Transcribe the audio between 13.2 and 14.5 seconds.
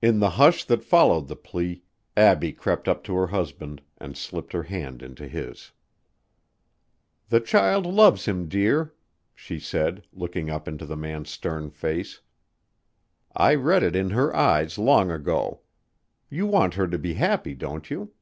"I read it in her